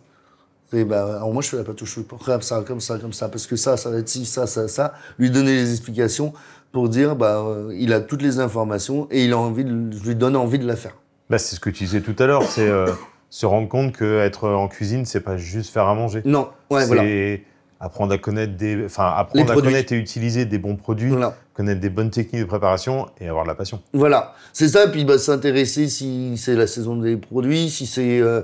Et 0.75 0.85
bah, 0.85 1.17
alors 1.17 1.33
moi, 1.33 1.43
je 1.43 1.49
fais 1.49 1.57
la 1.57 1.65
pâte 1.65 1.81
au 1.81 1.87
chou, 1.87 2.05
comme 2.05 2.43
ça, 2.43 2.63
comme 2.67 2.81
ça, 2.81 2.99
comme 2.99 3.15
ça, 3.15 3.29
parce 3.31 3.47
que 3.47 3.57
ça, 3.57 3.79
ça 3.79 3.89
va 3.89 3.97
être 3.99 4.09
ci, 4.11 4.27
ça, 4.27 4.47
ça, 4.47 4.69
ça. 4.69 4.93
Lui 5.19 5.31
donner 5.31 5.55
les 5.55 5.71
explications 5.71 6.35
pour 6.73 6.89
dire, 6.89 7.17
bah, 7.17 7.43
euh, 7.47 7.75
il 7.79 7.93
a 7.93 8.01
toutes 8.01 8.23
les 8.23 8.39
informations 8.39 9.09
et 9.11 9.25
il 9.25 9.33
a 9.33 9.39
envie 9.39 9.65
de, 9.65 9.91
je 9.93 10.09
lui 10.09 10.15
donne 10.15 10.37
envie 10.37 10.59
de 10.59 10.67
la 10.67 10.77
faire. 10.77 10.97
Bah, 11.31 11.39
c'est 11.39 11.57
ce 11.57 11.61
que 11.61 11.71
tu 11.71 11.85
disais 11.85 12.01
tout 12.01 12.15
à 12.19 12.27
l'heure, 12.27 12.43
c'est 12.43 12.69
euh, 12.69 12.87
se 13.31 13.47
rendre 13.47 13.69
compte 13.69 13.93
que 13.93 14.21
être 14.21 14.49
en 14.49 14.69
cuisine, 14.69 15.05
c'est 15.05 15.21
pas 15.21 15.37
juste 15.37 15.73
faire 15.73 15.87
à 15.87 15.95
manger. 15.95 16.23
Non, 16.25 16.49
ouais, 16.71 16.83
c'est 16.83 16.87
voilà. 16.87 17.41
apprendre 17.81 18.13
à 18.15 18.19
connaître 18.19 18.57
des, 18.57 18.85
enfin 18.85 19.13
apprendre 19.17 19.51
à 19.51 19.55
connaître 19.55 19.93
et 19.93 19.97
utiliser 19.97 20.45
des 20.45 20.59
bons 20.59 20.77
produits, 20.77 21.11
Voilà. 21.11 21.37
connaître 21.55 21.81
des 21.81 21.91
bonnes 21.91 22.11
techniques 22.11 22.43
de 22.43 22.47
préparation 22.47 23.09
et 23.21 23.29
avoir 23.29 23.45
de 23.45 23.49
la 23.49 23.55
passion. 23.55 23.81
Voilà, 23.93 24.35
c'est 24.53 24.69
ça. 24.69 24.87
Puis 24.89 25.05
bah, 25.05 25.19
s'intéresser 25.19 25.89
si 25.89 26.37
c'est 26.37 26.55
la 26.55 26.67
saison 26.67 26.97
des 26.97 27.17
produits, 27.17 27.71
si 27.71 27.87
c'est 27.87 28.21
euh, 28.21 28.43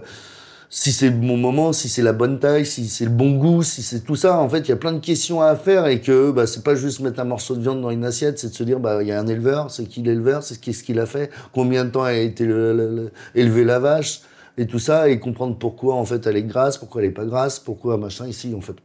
si 0.74 0.90
c'est 0.90 1.10
bon 1.10 1.36
moment, 1.36 1.74
si 1.74 1.90
c'est 1.90 2.00
la 2.00 2.14
bonne 2.14 2.38
taille, 2.40 2.64
si 2.64 2.88
c'est 2.88 3.04
le 3.04 3.10
bon 3.10 3.32
goût, 3.32 3.62
si 3.62 3.82
c'est 3.82 4.00
tout 4.00 4.16
ça. 4.16 4.38
En 4.38 4.48
fait, 4.48 4.60
il 4.60 4.68
y 4.70 4.72
a 4.72 4.76
plein 4.76 4.92
de 4.92 5.00
questions 5.00 5.42
à 5.42 5.54
faire 5.54 5.86
et 5.86 6.00
que 6.00 6.30
bah, 6.30 6.46
c'est 6.46 6.64
pas 6.64 6.74
juste 6.74 7.00
mettre 7.00 7.20
un 7.20 7.24
morceau 7.24 7.54
de 7.56 7.60
viande 7.60 7.82
dans 7.82 7.90
une 7.90 8.06
assiette, 8.06 8.38
c'est 8.38 8.48
de 8.48 8.54
se 8.54 8.64
dire 8.64 8.80
bah 8.80 9.02
il 9.02 9.08
y 9.08 9.12
a 9.12 9.20
un 9.20 9.26
éleveur, 9.26 9.70
c'est 9.70 9.84
qui 9.84 10.00
l'éleveur, 10.00 10.42
c'est 10.42 10.58
qu'est-ce 10.58 10.82
qu'il 10.82 10.98
a 10.98 11.04
fait, 11.04 11.30
combien 11.52 11.84
de 11.84 11.90
temps 11.90 12.04
a 12.04 12.14
été 12.14 12.46
le- 12.46 12.74
le- 12.74 12.88
le- 12.96 13.12
élevé 13.34 13.64
la 13.64 13.78
vache 13.80 14.22
et 14.56 14.66
tout 14.66 14.78
ça 14.78 15.10
et 15.10 15.20
comprendre 15.20 15.58
pourquoi 15.58 15.94
en 15.94 16.06
fait 16.06 16.26
elle 16.26 16.36
est 16.38 16.42
grasse, 16.42 16.78
pourquoi 16.78 17.02
elle 17.02 17.08
est 17.08 17.12
pas 17.12 17.26
grasse, 17.26 17.58
pourquoi 17.60 17.98
machin 17.98 18.26
ici 18.26 18.54
en 18.56 18.62
fait. 18.62 18.76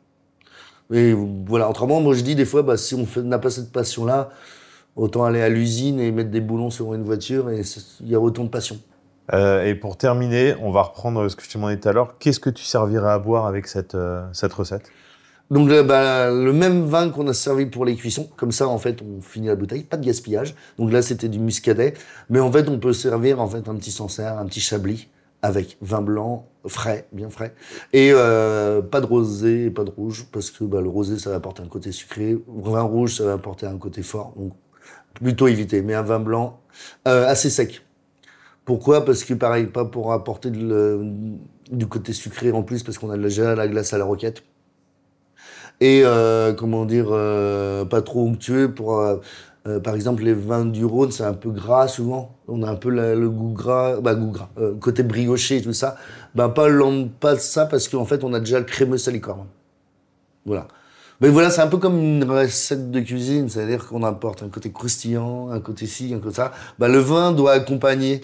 Et 0.94 1.14
voilà, 1.48 1.70
autrement, 1.70 2.02
moi 2.02 2.14
je 2.16 2.22
dis 2.22 2.36
des 2.36 2.46
fois, 2.46 2.64
bah, 2.64 2.76
si 2.78 2.96
on 2.96 3.06
n'a 3.24 3.40
pas 3.40 3.50
cette 3.50 3.72
passion-là, 3.72 4.30
autant 4.98 5.24
aller 5.24 5.42
à 5.42 5.48
l'usine 5.50 6.00
et 6.02 6.12
mettre 6.12 6.32
des 6.32 6.42
boulons 6.42 6.70
sur 6.70 6.94
une 6.94 7.04
voiture 7.04 7.50
et 7.50 7.62
il 8.02 8.10
y 8.10 8.16
a 8.16 8.20
autant 8.20 8.44
de 8.44 8.50
passion. 8.50 8.78
Euh, 9.34 9.66
et 9.66 9.76
pour 9.76 9.98
terminer, 9.98 10.56
on 10.62 10.72
va 10.72 10.84
reprendre 10.84 11.28
ce 11.28 11.36
que 11.36 11.44
je 11.44 11.50
te 11.50 11.58
demandais 11.58 11.78
tout 11.78 11.90
à 11.90 11.94
l'heure. 11.94 12.18
Qu'est-ce 12.18 12.40
que 12.40 12.50
tu 12.50 12.64
servirais 12.64 13.12
à 13.12 13.20
boire 13.20 13.46
avec 13.46 13.68
cette, 13.68 13.96
euh, 13.96 14.26
cette 14.34 14.54
recette? 14.54 14.90
Donc 15.50 15.70
là, 15.70 15.84
bah, 15.84 16.30
le 16.30 16.52
même 16.52 16.86
vin 16.86 17.10
qu'on 17.10 17.28
a 17.28 17.34
servi 17.34 17.68
pour 17.68 17.86
les 17.86 17.96
cuissons, 17.96 18.30
comme 18.36 18.52
ça 18.52 18.68
en 18.68 18.78
fait 18.78 19.02
on 19.02 19.22
finit 19.22 19.48
la 19.48 19.56
bouteille, 19.56 19.84
pas 19.84 19.96
de 19.96 20.06
gaspillage. 20.06 20.56
Donc 20.78 20.92
là 20.92 21.02
c'était 21.02 21.30
du 21.30 21.40
muscadet, 21.40 21.94
mais 22.30 22.42
en 22.42 22.52
fait 22.52 22.68
on 22.68 22.80
peut 22.80 22.92
servir 22.92 23.40
en 23.40 23.48
fait 23.48 23.70
un 23.70 23.76
petit 23.76 23.92
Sancerre, 23.92 24.38
un 24.38 24.46
petit 24.46 24.60
Chablis 24.60 25.08
avec 25.42 25.78
vin 25.82 26.02
blanc 26.02 26.48
frais, 26.66 27.08
bien 27.14 27.30
frais, 27.30 27.54
et 27.94 28.10
euh, 28.12 28.82
pas 28.82 29.00
de 29.00 29.06
rosé, 29.06 29.70
pas 29.70 29.86
de 29.86 29.92
rouge 29.92 30.26
parce 30.34 30.52
que 30.52 30.66
bah, 30.66 30.82
le 30.82 30.90
rosé 30.90 31.18
ça 31.18 31.30
va 31.30 31.38
apporter 31.38 31.64
un 31.64 31.68
côté 31.68 31.94
sucré, 31.94 32.38
vin 32.48 32.82
rouge 32.82 33.16
ça 33.16 33.24
va 33.24 33.34
apporter 33.34 33.68
un 33.68 33.78
côté 33.78 34.04
fort, 34.04 34.34
donc 34.36 34.52
plutôt 35.14 35.48
éviter. 35.48 35.82
Mais 35.82 35.94
un 35.94 36.02
vin 36.02 36.20
blanc 36.20 36.60
assez 37.06 37.50
sec. 37.50 37.87
Pourquoi? 38.68 39.06
Parce 39.06 39.24
que 39.24 39.34
pareil, 39.34 39.66
pas 39.68 39.86
pour 39.86 40.14
apporter 40.14 40.52
de 40.52 40.60
le- 40.60 41.02
du 41.72 41.88
côté 41.88 42.14
sucré 42.14 42.52
en 42.52 42.64
plus, 42.64 42.84
parce 42.84 42.98
qu'on 43.00 43.10
a 43.10 43.18
déjà 43.18 43.56
la 43.56 43.68
glace 43.68 43.94
à 43.94 43.98
la 43.98 44.06
roquette. 44.06 44.44
Et 45.80 46.02
euh, 46.04 46.54
comment 46.54 46.86
dire 46.86 47.08
euh, 47.12 47.86
pas 47.86 48.02
trop 48.02 48.28
onctueux 48.28 48.74
pour 48.74 49.00
euh, 49.00 49.18
euh, 49.68 49.80
par 49.80 49.94
exemple 49.96 50.24
les 50.24 50.34
vins 50.34 50.66
du 50.66 50.86
Rhône 50.86 51.12
c'est 51.12 51.24
un 51.24 51.34
peu 51.34 51.52
gras 51.52 51.88
souvent. 51.88 52.36
On 52.48 52.64
a 52.64 52.70
un 52.72 52.76
peu 52.76 52.90
le 52.90 53.30
goût 53.30 53.54
gras 53.54 54.02
bah 54.02 54.16
goût 54.16 54.32
gras 54.32 54.50
euh, 54.58 54.74
côté 54.80 55.04
brioché 55.04 55.58
et 55.58 55.62
tout 55.62 55.74
ça. 55.74 55.98
Bah 56.36 56.50
pas 56.50 56.68
pas 57.20 57.38
ça 57.38 57.68
parce 57.68 57.88
qu'en 57.88 58.06
fait 58.06 58.24
on 58.24 58.34
a 58.34 58.40
déjà 58.40 58.60
le 58.60 58.66
crémeux 58.66 58.98
salicorne. 58.98 59.48
Voilà. 60.46 60.68
Mais 61.22 61.30
voilà 61.30 61.50
c'est 61.52 61.62
un 61.62 61.68
peu 61.68 61.78
comme 61.78 61.98
une 62.00 62.24
recette 62.24 62.92
de 62.92 63.00
cuisine 63.00 63.50
c'est 63.50 63.62
à 63.62 63.66
dire 63.68 63.88
qu'on 63.88 64.04
apporte 64.04 64.44
un 64.44 64.50
côté 64.50 64.72
croustillant 64.72 65.50
un 65.52 65.60
côté 65.60 65.86
ci 65.88 66.14
un 66.14 66.20
côté 66.20 66.38
ça. 66.38 66.54
Bah 66.80 66.88
le 66.88 67.00
vin 67.00 67.32
doit 67.34 67.54
accompagner 67.54 68.22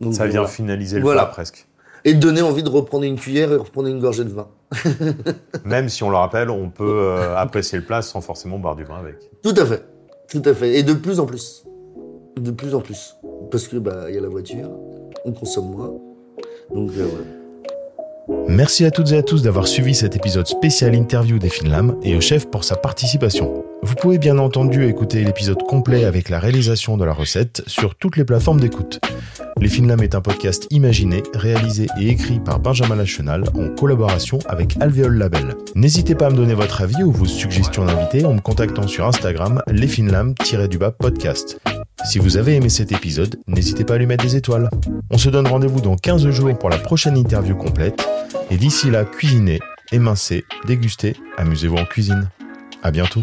Donc, 0.00 0.14
Ça 0.14 0.26
vient 0.26 0.40
voilà. 0.40 0.48
finaliser 0.48 0.96
le 0.96 1.02
Voilà. 1.02 1.22
plat 1.24 1.30
presque. 1.32 1.66
et 2.04 2.14
donner 2.14 2.40
envie 2.42 2.62
de 2.62 2.68
reprendre 2.70 3.04
une 3.04 3.16
cuillère 3.16 3.52
et 3.52 3.56
reprendre 3.56 3.88
une 3.88 4.00
gorgée 4.00 4.24
de 4.24 4.30
vin 4.30 4.48
Même 5.64 5.88
si 5.88 6.02
on 6.02 6.10
le 6.10 6.16
rappelle, 6.16 6.48
on 6.50 6.70
peut 6.70 6.84
euh, 6.88 7.36
apprécier 7.36 7.78
le 7.78 7.84
plat 7.84 8.02
sans 8.02 8.20
forcément 8.20 8.58
boire 8.58 8.76
du 8.76 8.84
vin 8.84 8.96
avec. 8.96 9.16
Tout 9.42 9.54
à 9.56 9.66
fait, 9.66 9.82
tout 10.30 10.42
à 10.44 10.54
fait, 10.54 10.78
et 10.78 10.82
de 10.82 10.94
plus 10.94 11.20
en 11.20 11.26
plus, 11.26 11.64
de 12.40 12.50
plus 12.50 12.74
en 12.74 12.80
plus, 12.80 13.16
parce 13.50 13.68
que 13.68 13.76
bah 13.76 14.04
il 14.08 14.14
y 14.14 14.18
a 14.18 14.20
la 14.20 14.28
voiture, 14.28 14.70
on 15.24 15.32
consomme 15.32 15.70
moins, 15.70 15.92
donc 16.74 16.90
euh, 16.96 17.06
voilà. 17.10 18.44
Merci 18.46 18.84
à 18.84 18.92
toutes 18.92 19.10
et 19.10 19.18
à 19.18 19.22
tous 19.24 19.42
d'avoir 19.42 19.66
suivi 19.66 19.92
cet 19.94 20.14
épisode 20.14 20.46
spécial 20.46 20.94
interview 20.94 21.38
des 21.40 21.48
Finlam 21.48 21.96
et 22.04 22.16
au 22.16 22.20
chef 22.20 22.46
pour 22.48 22.62
sa 22.62 22.76
participation. 22.76 23.64
Vous 23.82 23.94
pouvez 23.96 24.18
bien 24.18 24.38
entendu 24.38 24.86
écouter 24.86 25.24
l'épisode 25.24 25.60
complet 25.64 26.04
avec 26.04 26.28
la 26.28 26.38
réalisation 26.38 26.96
de 26.96 27.04
la 27.04 27.12
recette 27.12 27.62
sur 27.66 27.96
toutes 27.96 28.16
les 28.16 28.24
plateformes 28.24 28.60
d'écoute. 28.60 29.00
Les 29.58 29.68
Finlam 29.68 30.02
est 30.02 30.14
un 30.14 30.20
podcast 30.20 30.66
imaginé, 30.70 31.22
réalisé 31.34 31.86
et 31.98 32.08
écrit 32.08 32.40
par 32.40 32.60
Benjamin 32.60 32.96
Lachenal 32.96 33.44
en 33.54 33.68
collaboration 33.74 34.38
avec 34.48 34.76
Alvéole 34.80 35.16
Label. 35.18 35.56
N'hésitez 35.74 36.14
pas 36.14 36.26
à 36.26 36.30
me 36.30 36.36
donner 36.36 36.54
votre 36.54 36.80
avis 36.82 37.02
ou 37.02 37.12
vos 37.12 37.26
suggestions 37.26 37.84
d'invités 37.84 38.24
en 38.24 38.34
me 38.34 38.40
contactant 38.40 38.86
sur 38.86 39.06
Instagram 39.06 39.62
lesfinlam-du-bas 39.68 40.92
podcast. 40.92 41.60
Si 42.04 42.18
vous 42.18 42.36
avez 42.36 42.56
aimé 42.56 42.68
cet 42.68 42.92
épisode, 42.92 43.38
n'hésitez 43.46 43.84
pas 43.84 43.94
à 43.94 43.98
lui 43.98 44.06
mettre 44.06 44.24
des 44.24 44.36
étoiles. 44.36 44.70
On 45.10 45.18
se 45.18 45.28
donne 45.28 45.46
rendez-vous 45.46 45.80
dans 45.80 45.96
15 45.96 46.30
jours 46.30 46.56
pour 46.58 46.70
la 46.70 46.78
prochaine 46.78 47.16
interview 47.16 47.54
complète. 47.54 48.06
Et 48.50 48.56
d'ici 48.56 48.90
là, 48.90 49.04
cuisinez, 49.04 49.60
émincez, 49.92 50.44
dégustez, 50.66 51.14
amusez-vous 51.36 51.76
en 51.76 51.84
cuisine. 51.84 52.30
À 52.82 52.90
bientôt. 52.90 53.22